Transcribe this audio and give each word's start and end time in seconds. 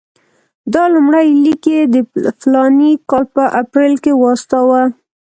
دا 0.73 0.83
لومړی 0.93 1.27
لیک 1.43 1.63
یې 1.73 1.79
د 1.93 1.95
فلاني 2.41 2.91
کال 3.09 3.23
په 3.35 3.43
اپرېل 3.61 3.93
کې 4.03 4.11
واستاوه. 4.15 4.81